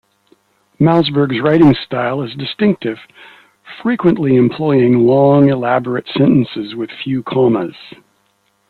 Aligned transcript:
Malzberg's 0.79 1.39
writing 1.41 1.75
style 1.75 2.23
is 2.23 2.33
distinctive, 2.33 2.97
frequently 3.83 4.35
employing 4.35 5.05
long, 5.05 5.47
elaborate 5.49 6.07
sentences 6.07 6.73
with 6.73 6.89
few 7.03 7.21
commas. 7.21 7.75